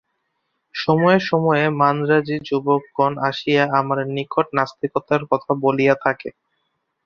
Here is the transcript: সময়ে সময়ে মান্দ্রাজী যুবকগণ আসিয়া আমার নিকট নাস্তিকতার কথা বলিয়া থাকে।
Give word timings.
সময়ে 0.75 1.19
সময়ে 1.29 1.65
মান্দ্রাজী 1.81 2.37
যুবকগণ 2.47 3.13
আসিয়া 3.29 3.63
আমার 3.79 3.99
নিকট 4.15 4.47
নাস্তিকতার 4.57 5.21
কথা 5.31 5.51
বলিয়া 5.63 5.95
থাকে। 6.05 6.29